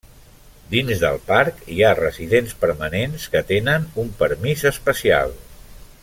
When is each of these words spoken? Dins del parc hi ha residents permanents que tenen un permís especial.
Dins 0.69 1.01
del 1.03 1.19
parc 1.27 1.59
hi 1.75 1.77
ha 1.83 1.91
residents 1.99 2.55
permanents 2.65 3.27
que 3.35 3.43
tenen 3.51 3.85
un 4.05 4.09
permís 4.23 4.65
especial. 4.75 5.37